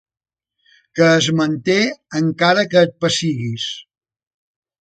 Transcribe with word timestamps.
Que 0.99 1.09
es 1.17 1.27
manté 1.41 1.77
encara 2.21 2.65
que 2.73 2.83
et 2.89 2.99
pessiguis. 3.05 3.71